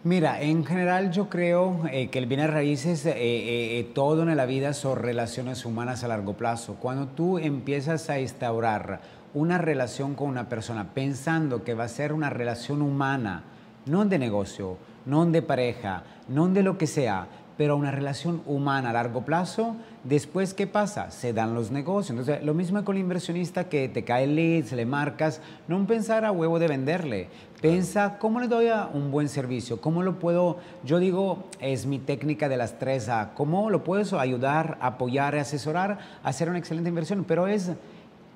[0.03, 4.47] Mira, en general yo creo eh, que el bienes raíces, eh, eh, todo en la
[4.47, 6.77] vida son relaciones humanas a largo plazo.
[6.81, 9.01] Cuando tú empiezas a instaurar
[9.33, 13.45] una relación con una persona pensando que va a ser una relación humana,
[13.87, 18.91] no de negocio, no de pareja, no de lo que sea, pero una relación humana
[18.91, 21.11] a largo plazo, después, ¿qué pasa?
[21.11, 22.11] Se dan los negocios.
[22.11, 25.87] Entonces, lo mismo con el inversionista que te cae el lead, se le marcas, no
[25.87, 27.29] pensar a huevo de venderle.
[27.65, 29.81] Piensa, ¿cómo le doy a un buen servicio?
[29.81, 34.21] ¿Cómo lo puedo, yo digo, es mi técnica de las tres A, ¿cómo lo puedo
[34.21, 37.25] ayudar, apoyar, asesorar a hacer una excelente inversión?
[37.25, 37.71] Pero es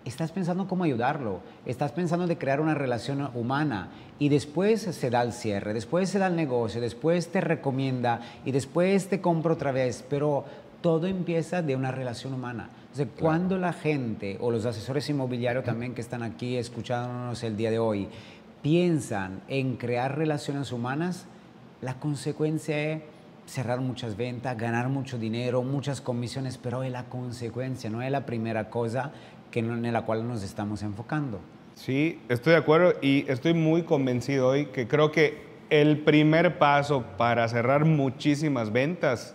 [0.07, 5.21] estás pensando cómo ayudarlo, estás pensando de crear una relación humana y después se da
[5.21, 9.73] el cierre, después se da el negocio, después te recomienda y después te compra otra
[9.73, 10.47] vez, pero
[10.81, 12.71] todo empieza de una relación humana.
[12.93, 17.71] Entonces, cuando la gente o los asesores inmobiliarios también que están aquí escuchándonos el día
[17.71, 18.09] de hoy
[18.63, 21.27] piensan en crear relaciones humanas,
[21.81, 23.03] la consecuencia es
[23.47, 28.27] cerrar muchas ventas, ganar mucho dinero, muchas comisiones, pero es la consecuencia, no es la
[28.27, 29.13] primera cosa
[29.51, 31.41] que en la cual nos estamos enfocando.
[31.75, 37.05] Sí, estoy de acuerdo y estoy muy convencido hoy que creo que el primer paso
[37.17, 39.35] para cerrar muchísimas ventas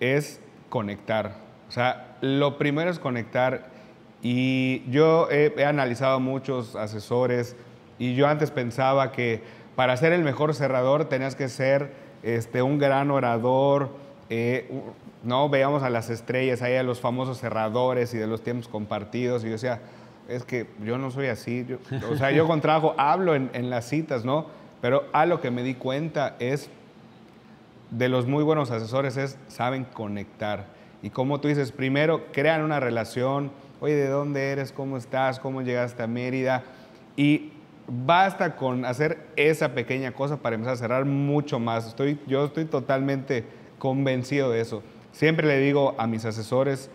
[0.00, 1.36] es conectar.
[1.68, 3.68] O sea, lo primero es conectar
[4.22, 7.56] y yo he, he analizado muchos asesores
[8.00, 9.42] y yo antes pensaba que
[9.76, 13.90] para ser el mejor cerrador tenías que ser este, un gran orador,
[14.30, 14.68] eh,
[15.22, 19.42] no veamos a las estrellas, ahí a los famosos cerradores y de los tiempos compartidos.
[19.42, 19.80] Y yo decía,
[20.28, 21.66] es que yo no soy así.
[22.10, 24.46] o sea, yo con trabajo hablo en, en, las citas, ¿no?
[24.80, 26.70] Pero a lo que me di cuenta es,
[27.90, 30.64] de los muy buenos asesores, es saben conectar.
[31.02, 34.72] Y como tú dices, primero crean una relación, oye, ¿de dónde eres?
[34.72, 35.38] ¿Cómo estás?
[35.38, 36.62] ¿Cómo llegaste a Mérida?
[37.14, 37.52] Y
[37.90, 41.88] basta con hacer esa pequeña cosa para empezar a cerrar mucho más.
[41.88, 43.44] Estoy, yo estoy totalmente
[43.78, 44.82] convencido de eso.
[45.12, 46.90] Siempre le digo a mis asesores,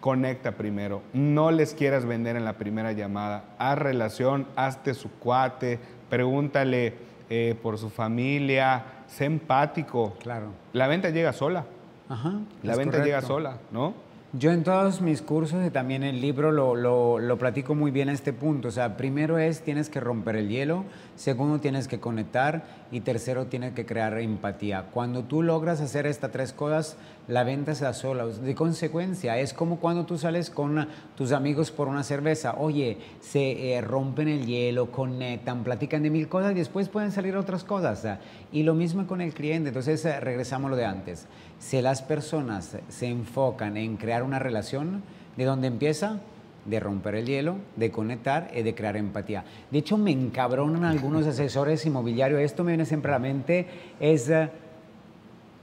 [0.00, 1.02] conecta primero.
[1.14, 3.44] No les quieras vender en la primera llamada.
[3.58, 5.78] Haz relación, hazte su cuate,
[6.10, 6.94] pregúntale
[7.30, 10.14] eh, por su familia, sé empático.
[10.20, 10.48] Claro.
[10.72, 11.64] La venta llega sola.
[12.08, 12.40] Ajá.
[12.62, 13.94] La venta llega sola, ¿no?
[14.32, 18.08] Yo en todos mis cursos y también en el libro lo, lo, platico muy bien
[18.08, 18.68] a este punto.
[18.68, 20.84] O sea, primero es tienes que romper el hielo,
[21.20, 24.86] segundo tienes que conectar y tercero tienes que crear empatía.
[24.90, 26.96] Cuando tú logras hacer estas tres cosas,
[27.28, 28.24] la venta se da sola.
[28.24, 32.54] De consecuencia, es como cuando tú sales con tus amigos por una cerveza.
[32.56, 37.36] Oye, se eh, rompen el hielo, conectan, platican de mil cosas y después pueden salir
[37.36, 38.18] otras cosas.
[38.50, 39.68] Y lo mismo con el cliente.
[39.68, 41.26] Entonces, eh, regresamos a lo de antes.
[41.58, 45.02] Si las personas se enfocan en crear una relación,
[45.36, 46.18] ¿de dónde empieza?
[46.64, 49.44] De romper el hielo, de conectar y de crear empatía.
[49.70, 52.40] De hecho, me encabronan algunos asesores inmobiliarios.
[52.40, 53.66] Esto me viene siempre a la mente.
[53.98, 54.50] Es eh,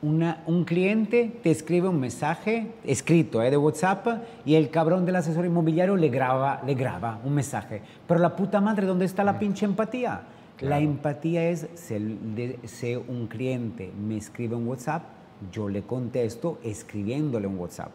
[0.02, 4.08] una, un cliente te escribe un mensaje escrito eh, de WhatsApp
[4.46, 7.82] y el cabrón del asesor inmobiliario le graba, le graba un mensaje.
[8.08, 10.22] Pero la puta madre, ¿dónde está la pinche empatía?
[10.60, 15.04] La empatía es si un cliente me escribe un WhatsApp,
[15.52, 17.92] yo le contesto escribiéndole un WhatsApp.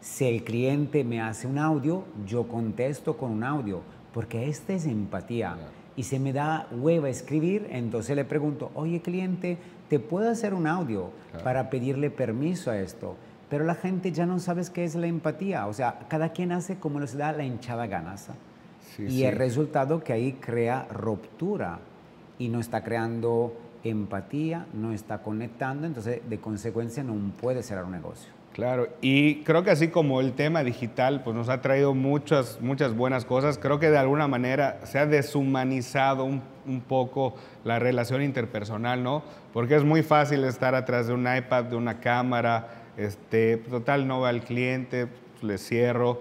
[0.00, 3.82] Si el cliente me hace un audio, yo contesto con un audio,
[4.14, 5.56] porque esta es empatía.
[5.94, 9.58] Y se me da hueva escribir, entonces le pregunto, oye cliente,
[9.90, 11.10] ¿te puedo hacer un audio
[11.44, 13.16] para pedirle permiso a esto?
[13.50, 15.66] Pero la gente ya no sabe qué es la empatía.
[15.66, 18.30] O sea, cada quien hace como les da la hinchada ganas.
[18.98, 21.80] y el resultado que ahí crea ruptura
[22.38, 27.92] y no está creando empatía, no está conectando, entonces de consecuencia no puede cerrar un
[27.92, 28.39] negocio.
[28.52, 32.96] Claro, y creo que así como el tema digital pues nos ha traído muchas, muchas
[32.96, 38.22] buenas cosas, creo que de alguna manera se ha deshumanizado un, un, poco la relación
[38.22, 39.22] interpersonal, ¿no?
[39.52, 44.20] Porque es muy fácil estar atrás de un iPad, de una cámara, este, total no
[44.20, 46.20] va al cliente, pues, le cierro,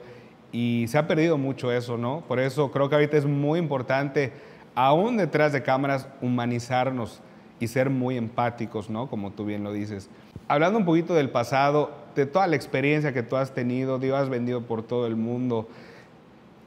[0.52, 2.22] y se ha perdido mucho eso, ¿no?
[2.28, 4.34] Por eso creo que ahorita es muy importante,
[4.76, 7.22] aún detrás de cámaras, humanizarnos
[7.60, 9.08] y ser muy empáticos, ¿no?
[9.08, 10.10] Como tú bien lo dices.
[10.50, 14.30] Hablando un poquito del pasado, de toda la experiencia que tú has tenido, Dios has
[14.30, 15.68] vendido por todo el mundo,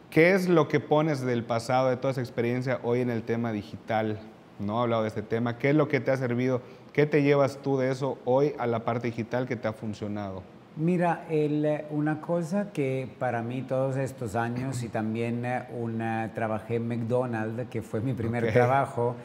[0.08, 3.50] ¿qué es lo que pones del pasado, de toda esa experiencia hoy en el tema
[3.50, 4.20] digital?
[4.60, 5.58] No he hablado de este tema.
[5.58, 6.62] ¿Qué es lo que te ha servido?
[6.92, 10.44] ¿Qué te llevas tú de eso hoy a la parte digital que te ha funcionado?
[10.76, 16.76] Mira, el, una cosa que para mí todos estos años y también eh, una, trabajé
[16.76, 19.16] en McDonald's, que fue mi primer trabajo,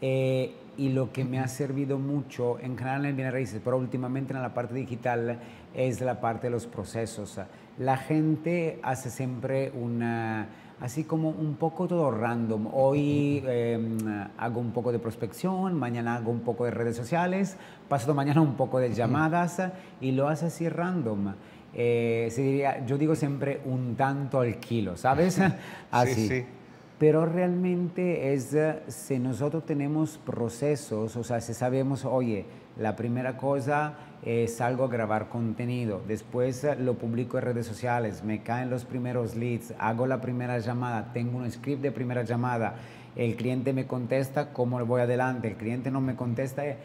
[0.00, 4.32] eh, y lo que me ha servido mucho en general en bienes raíces, pero últimamente
[4.32, 5.38] en la parte digital,
[5.74, 7.40] es la parte de los procesos.
[7.78, 10.46] La gente hace siempre una,
[10.80, 12.68] así como un poco todo random.
[12.72, 13.98] Hoy em,
[14.38, 17.56] hago un poco de prospección, mañana hago un poco de redes sociales,
[17.88, 19.60] pasado mañana un poco de llamadas
[20.00, 21.34] y lo hace así random.
[21.76, 25.40] Eh, se diría, yo digo siempre un tanto al kilo, ¿sabes?
[25.90, 26.14] Así.
[26.14, 26.44] Sí, sí
[26.98, 32.46] pero realmente es eh, si nosotros tenemos procesos, o sea, si sabemos, oye,
[32.78, 38.42] la primera cosa es algo grabar contenido, después eh, lo publico en redes sociales, me
[38.42, 42.76] caen los primeros leads, hago la primera llamada, tengo un script de primera llamada,
[43.16, 45.48] el cliente me contesta, ¿cómo voy adelante?
[45.48, 46.66] El cliente no me contesta.
[46.66, 46.76] Eh,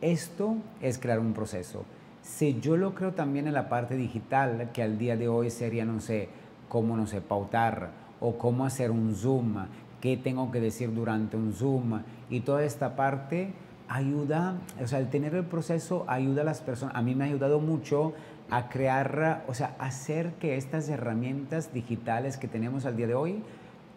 [0.00, 1.84] esto es crear un proceso.
[2.22, 5.84] Si yo lo creo también en la parte digital, que al día de hoy sería,
[5.84, 6.28] no sé,
[6.68, 9.66] cómo, no sé, pautar, o cómo hacer un Zoom,
[10.00, 12.00] qué tengo que decir durante un Zoom
[12.30, 13.52] y toda esta parte,
[13.88, 17.26] ayuda, o sea, el tener el proceso ayuda a las personas, a mí me ha
[17.28, 18.14] ayudado mucho
[18.50, 23.42] a crear, o sea, hacer que estas herramientas digitales que tenemos al día de hoy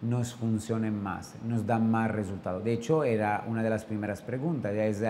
[0.01, 2.63] nos funcionen más, nos dan más resultados.
[2.63, 5.03] De hecho, era una de las primeras preguntas, ya es,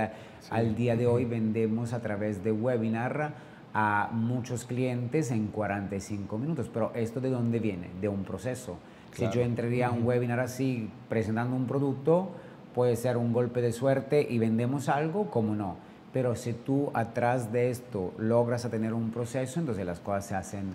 [0.49, 3.33] al día de hoy vendemos a través de webinar
[3.73, 7.89] a muchos clientes en 45 minutos, pero ¿esto de dónde viene?
[8.01, 8.77] De un proceso.
[9.13, 12.31] Si yo entraría a un webinar así, presentando un producto,
[12.73, 15.77] puede ser un golpe de suerte y vendemos algo, como no.
[16.13, 20.35] Pero si tú atrás de esto logras a tener un proceso, entonces las cosas se
[20.35, 20.73] hacen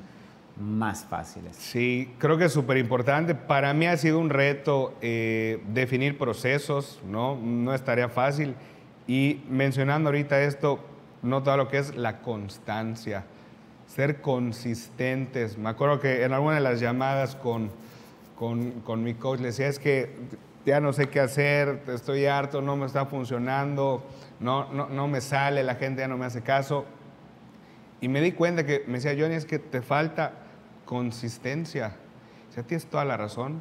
[0.60, 1.56] más fáciles.
[1.56, 3.34] Sí, creo que es súper importante.
[3.34, 7.36] Para mí ha sido un reto eh, definir procesos, ¿no?
[7.36, 8.54] No es tarea fácil.
[9.06, 10.78] Y mencionando ahorita esto,
[11.22, 13.24] no todo lo que es la constancia,
[13.86, 15.58] ser consistentes.
[15.58, 17.70] Me acuerdo que en alguna de las llamadas con,
[18.36, 20.10] con, con mi coach le decía, es que
[20.64, 24.02] ya no sé qué hacer, estoy harto, no me está funcionando,
[24.40, 26.86] no, no, no me sale, la gente ya no me hace caso.
[28.00, 30.32] Y me di cuenta que me decía, Johnny, es que te falta
[30.84, 31.96] consistencia.
[32.50, 33.60] O sea, tienes toda la razón.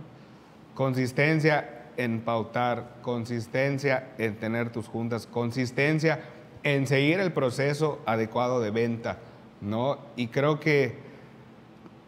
[0.75, 6.21] Consistencia en pautar, consistencia en tener tus juntas, consistencia
[6.63, 9.19] en seguir el proceso adecuado de venta,
[9.61, 9.99] ¿no?
[10.15, 10.97] Y creo que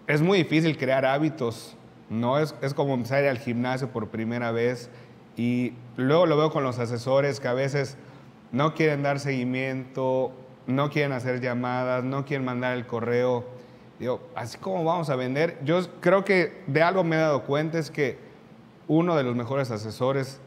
[0.08, 1.76] es muy difícil crear hábitos
[2.10, 4.90] no es, es como empezar a ir al gimnasio por primera vez
[5.38, 7.98] y luego lo veo con los asesores que a veces
[8.52, 10.32] no quieren dar seguimiento,
[10.68, 13.46] no quieren hacer llamadas, no quieren mandar el correo.
[14.00, 17.80] Digo, así como vamos a vender, yo creo que de algo me he dado cuenta
[17.80, 18.18] es que
[18.88, 20.40] uno de los mejores asesores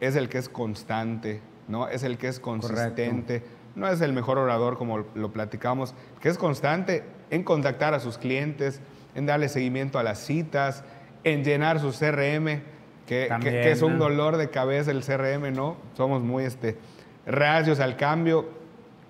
[0.00, 1.88] es el que es constante, ¿no?
[1.88, 3.42] Es el que es consistente.
[3.74, 8.18] No es el mejor orador como lo platicamos, que es constante en contactar a sus
[8.18, 8.80] clientes,
[9.14, 10.84] en darle seguimiento a las citas,
[11.24, 12.62] en llenar su CRM,
[13.06, 15.76] que, es un dolor de cabeza el CRM, ¿no?
[15.96, 16.76] Somos muy este,
[17.26, 18.48] reacios al cambio,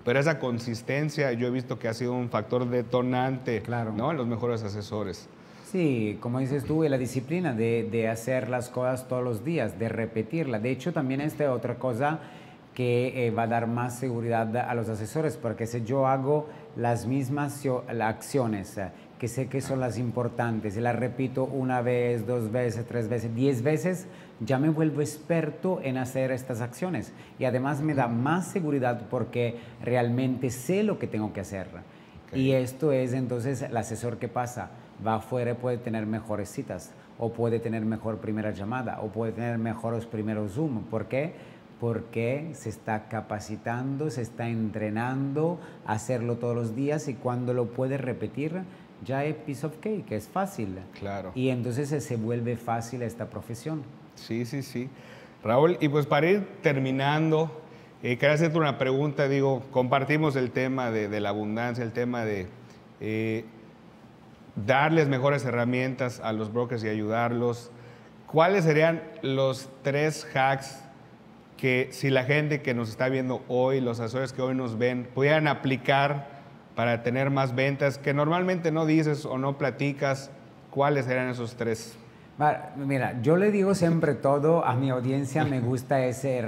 [0.03, 3.93] pero esa consistencia yo he visto que ha sido un factor detonante claro.
[3.93, 4.11] ¿no?
[4.11, 5.29] en los mejores asesores.
[5.71, 9.89] Sí, como dices tú, la disciplina de, de, hacer las cosas todos los días, de
[9.89, 10.59] repetirla.
[10.59, 12.19] De hecho, también esta otra cosa
[12.73, 17.05] que eh, va a dar más seguridad a los asesores, porque si yo hago las
[17.05, 17.63] mismas
[18.01, 18.79] acciones
[19.23, 23.33] que sé que son las importantes, y las repito una vez, dos veces, tres veces,
[23.33, 24.05] diez veces,
[24.41, 27.13] ya me vuelvo experto en hacer estas acciones.
[27.39, 31.67] Y además me da más seguridad porque realmente sé lo que tengo que hacer.
[32.33, 34.71] Y esto es entonces el asesor que pasa,
[35.07, 39.31] va afuera y puede tener mejores citas, o puede tener mejor primera llamada, o puede
[39.31, 40.83] tener mejores primeros Zoom.
[40.89, 41.31] ¿Por qué?
[41.79, 47.67] Porque se está capacitando, se está entrenando a hacerlo todos los días y cuando lo
[47.67, 48.63] puede repetir,
[49.03, 50.79] ya es piece of cake, es fácil.
[50.99, 51.31] Claro.
[51.35, 53.83] Y entonces se vuelve fácil esta profesión.
[54.15, 54.89] Sí, sí, sí.
[55.43, 57.61] Raúl, y pues para ir terminando,
[58.01, 62.47] eh, quería hacerte una pregunta, digo, compartimos el tema de, la abundancia, el tema de
[63.01, 63.45] eh,
[64.55, 67.71] darles mejores herramientas a los brokers y ayudarlos.
[68.27, 70.83] ¿Cuáles serían los tres hacks
[71.57, 75.07] que si la gente que nos está viendo hoy, los asesores que hoy nos ven,
[75.13, 76.32] pudieran aplicar
[76.75, 80.31] para tener más ventas que normalmente no dices o no platicas?
[80.71, 81.97] ¿Cuáles serían esos tres?
[82.75, 86.43] Mira, yo le digo siempre todo a mi audiencia, me gusta ese,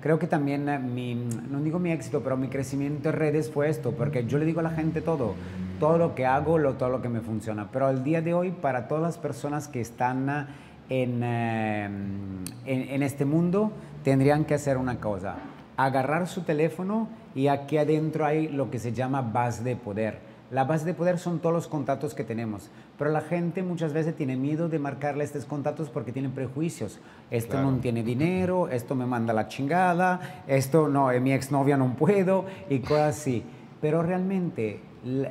[0.00, 3.92] creo que también mi, no digo mi éxito, pero mi crecimiento en redes fue esto,
[3.92, 5.34] porque yo le digo a la gente todo,
[5.80, 8.50] todo lo que hago, lo, todo lo que me funciona, pero al día de hoy,
[8.50, 10.48] para todas las personas que están
[10.90, 13.72] en, en, en este mundo,
[14.04, 15.36] tendrían que hacer una cosa,
[15.78, 20.32] agarrar su teléfono y aquí adentro hay lo que se llama base de poder.
[20.50, 22.68] La base de poder son todos los contactos que tenemos,
[22.98, 27.00] pero la gente muchas veces tiene miedo de marcarle estos contactos porque tienen prejuicios.
[27.30, 31.96] Esto no tiene dinero, esto me manda la chingada, esto no, es mi exnovia no
[31.96, 33.42] puedo y cosas así.
[33.80, 34.80] Pero realmente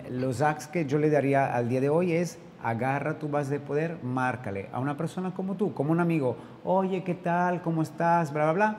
[0.09, 3.59] los acts que yo le daría al día de hoy es agarra tu base de
[3.59, 7.61] poder, márcale a una persona como tú, como un amigo, oye, ¿qué tal?
[7.61, 8.33] ¿Cómo estás?
[8.33, 8.77] Bla, bla, bla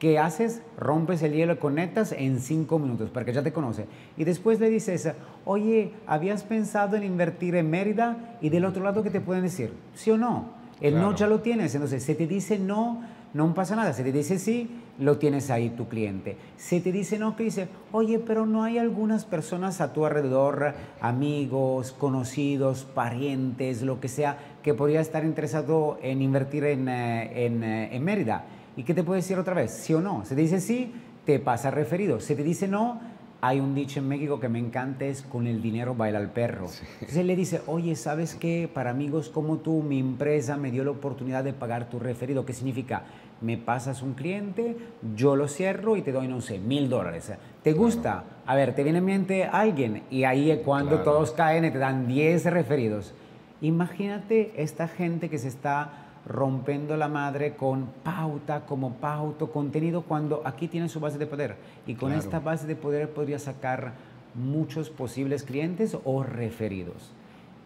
[0.00, 0.62] ¿Qué haces?
[0.78, 3.84] Rompes el hielo, conectas en cinco minutos para que ya te conoce.
[4.16, 5.12] Y después le dices,
[5.44, 8.38] oye, ¿habías pensado en invertir en Mérida?
[8.40, 9.74] Y del otro lado, ¿qué te pueden decir?
[9.94, 10.46] ¿Sí o no?
[10.80, 11.74] El no ya lo tienes.
[11.74, 13.02] Entonces, si te dice no,
[13.34, 13.92] no pasa nada.
[13.92, 16.38] Si te dice sí, lo tienes ahí tu cliente.
[16.56, 20.72] Si te dice no, que dice, oye, pero no hay algunas personas a tu alrededor,
[21.02, 27.62] amigos, conocidos, parientes, lo que sea, que podría estar interesado en invertir en, eh, en,
[27.62, 28.46] eh, en Mérida.
[28.76, 29.72] ¿Y qué te puede decir otra vez?
[29.72, 30.24] ¿Sí o no?
[30.24, 30.92] Se te dice sí,
[31.24, 32.20] te pasa referido.
[32.20, 33.00] Se te dice no,
[33.42, 36.66] hay un dicho en México que me encanta, es con el dinero baila el perro.
[36.94, 38.68] Entonces él le dice, oye, ¿sabes qué?
[38.72, 42.44] Para amigos como tú, mi empresa me dio la oportunidad de pagar tu referido.
[42.44, 43.04] ¿Qué significa?
[43.40, 44.76] Me pasas un cliente,
[45.16, 47.32] yo lo cierro y te doy, no sé, mil dólares.
[47.62, 48.24] ¿Te gusta?
[48.44, 51.78] A ver, te viene en mente alguien y ahí es cuando todos caen y te
[51.78, 53.14] dan 10 referidos.
[53.62, 60.42] Imagínate esta gente que se está rompiendo la madre con pauta, como pauto, contenido, cuando
[60.44, 61.56] aquí tiene su base de poder.
[61.86, 63.94] Y con esta base de poder podría sacar
[64.34, 67.12] muchos posibles clientes o referidos.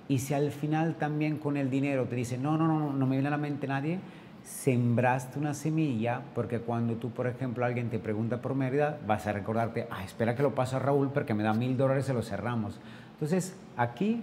[0.09, 3.17] Y si al final también con el dinero te dice, no, no, no, no me
[3.17, 3.99] viene a la mente nadie,
[4.45, 9.33] sembraste una semilla, porque cuando tú, por ejemplo, alguien te pregunta por Mérida, vas a
[9.33, 12.23] recordarte, ah, espera que lo paso a Raúl porque me da mil dólares y lo
[12.23, 12.79] cerramos.
[13.15, 14.23] Entonces, aquí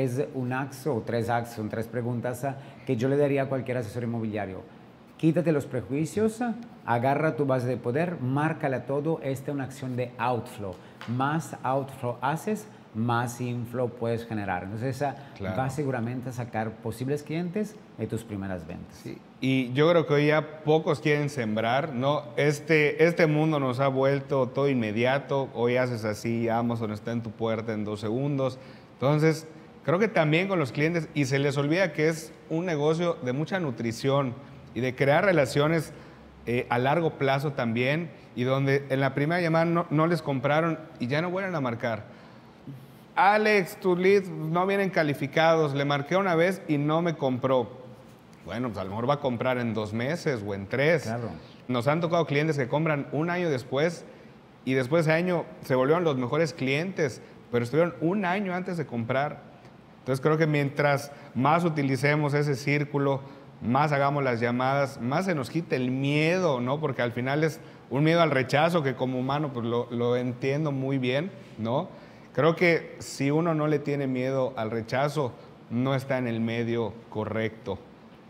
[0.00, 3.46] es un axo o tres axos, son tres preguntas ah, que yo le daría a
[3.46, 4.62] cualquier asesor inmobiliario.
[5.18, 6.54] Quítate los prejuicios, ah,
[6.86, 9.20] agarra tu base de poder, márcala todo.
[9.22, 10.74] Esta es una acción de outflow.
[11.08, 14.64] Más outflow haces, más inflow puedes generar.
[14.64, 19.04] Entonces, esa ah, va seguramente a sacar posibles clientes de tus primeras ventas.
[19.40, 22.22] Y yo creo que hoy ya pocos quieren sembrar, ¿no?
[22.36, 25.50] Este, este mundo nos ha vuelto todo inmediato.
[25.54, 28.58] Hoy haces así, Amazon está en tu puerta en dos segundos.
[28.94, 29.46] Entonces,
[29.84, 33.32] Creo que también con los clientes y se les olvida que es un negocio de
[33.32, 34.34] mucha nutrición
[34.74, 35.92] y de crear relaciones
[36.46, 41.08] eh, a largo plazo también y donde en la primera llamada no, les compraron y
[41.08, 42.04] ya no vuelven a marcar.
[43.16, 47.82] Alex, tus leads no vienen calificados, le marqué una vez y no me compró.
[48.46, 51.02] Bueno, pues a lo mejor va a comprar en dos meses o en tres.
[51.02, 51.30] Claro.
[51.68, 54.04] Nos han tocado clientes que compran un año después
[54.64, 57.20] y después de ese año se volvieron los mejores clientes,
[57.50, 59.51] pero estuvieron un año antes de comprar
[60.02, 63.20] entonces creo que mientras más utilicemos ese círculo,
[63.62, 66.80] más hagamos las llamadas, más se nos quite el miedo, ¿no?
[66.80, 70.72] Porque al final es un miedo al rechazo que como humano pues lo, lo entiendo
[70.72, 71.88] muy bien, ¿no?
[72.34, 75.32] Creo que si uno no le tiene miedo al rechazo,
[75.70, 77.78] no está en el medio correcto,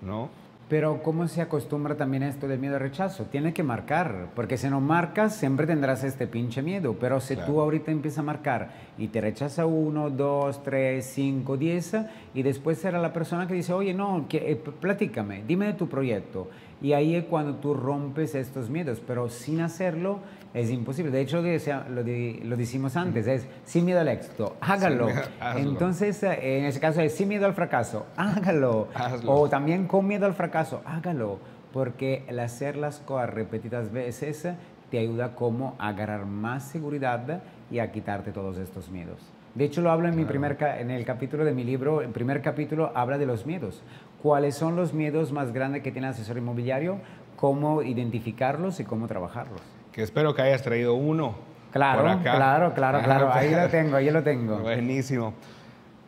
[0.02, 0.28] ¿no?
[0.72, 3.26] Pero ¿cómo se acostumbra también a esto del miedo al rechazo?
[3.26, 7.60] Tiene que marcar, porque si no marcas siempre tendrás este pinche miedo, pero si tú
[7.60, 11.94] ahorita empiezas a marcar y te rechaza uno, dos, tres, cinco, diez,
[12.32, 15.90] y después será la persona que dice, oye, no, que, eh, platícame, dime de tu
[15.90, 16.48] proyecto.
[16.80, 20.20] Y ahí es cuando tú rompes estos miedos, pero sin hacerlo
[20.54, 21.10] es imposible.
[21.10, 22.02] De hecho, lo,
[22.44, 25.08] lo, decimos antes, es sin miedo al éxito, hágalo.
[25.56, 28.88] Entonces, eh, en ese caso es sin miedo al fracaso, hágalo.
[29.26, 31.38] O también con miedo al fracaso, hágalo.
[31.72, 34.46] Porque el hacer las cosas repetidas veces
[34.90, 39.18] te ayuda como a agarrar más seguridad y a quitarte todos estos miedos.
[39.54, 42.42] De hecho, lo hablo en, mi primer, en el capítulo de mi libro, el primer
[42.42, 43.82] capítulo habla de los miedos.
[44.22, 46.98] ¿Cuáles son los miedos más grandes que tiene el asesor inmobiliario?
[47.36, 49.62] ¿Cómo identificarlos y cómo trabajarlos?
[49.92, 51.34] Que espero que hayas traído uno.
[51.70, 53.32] Claro, claro, claro, claro.
[53.32, 54.58] Ahí lo tengo, ahí lo tengo.
[54.58, 55.34] Buenísimo.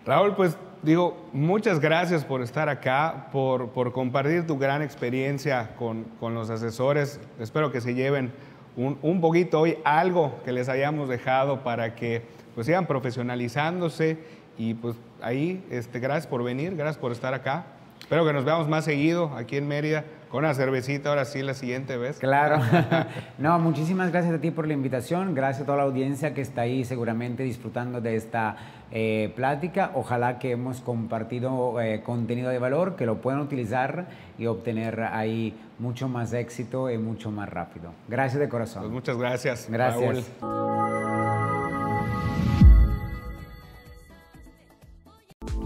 [0.04, 6.04] Raúl, pues digo, muchas gracias por estar acá, por, por compartir tu gran experiencia con,
[6.20, 7.20] con, los asesores.
[7.40, 8.32] Espero que se lleven
[8.76, 12.22] un, un, poquito hoy algo que les hayamos dejado para que
[12.54, 14.18] pues sigan profesionalizándose
[14.58, 17.64] y pues ahí, este, gracias por venir, gracias por estar acá.
[18.00, 20.04] Espero que nos veamos más seguido aquí en Mérida.
[20.34, 22.18] Con una cervecita ahora sí la siguiente vez.
[22.18, 22.58] Claro.
[23.38, 25.32] no, muchísimas gracias a ti por la invitación.
[25.32, 28.56] Gracias a toda la audiencia que está ahí seguramente disfrutando de esta
[28.90, 29.92] eh, plática.
[29.94, 35.54] Ojalá que hemos compartido eh, contenido de valor, que lo puedan utilizar y obtener ahí
[35.78, 37.92] mucho más éxito y mucho más rápido.
[38.08, 38.82] Gracias de corazón.
[38.82, 39.68] Pues muchas gracias.
[39.70, 40.32] Gracias.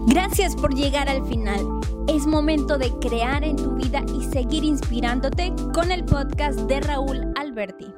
[0.07, 1.79] Gracias por llegar al final.
[2.07, 7.31] Es momento de crear en tu vida y seguir inspirándote con el podcast de Raúl
[7.35, 7.93] Alberti.